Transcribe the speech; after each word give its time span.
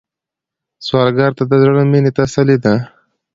سوالګر 0.85 1.31
ته 1.37 1.43
د 1.49 1.53
زړه 1.63 1.81
مينه 1.91 2.11
تسلي 2.17 2.57
ده 2.63 2.73